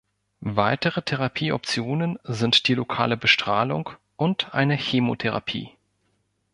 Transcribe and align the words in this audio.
Weitere 0.55 1.03
Therapieoptionen 1.03 2.17
sind 2.23 2.67
die 2.67 2.73
lokale 2.73 3.17
Bestrahlung 3.17 3.91
und 4.17 4.51
eine 4.51 4.73
Chemotherapie. 4.73 5.73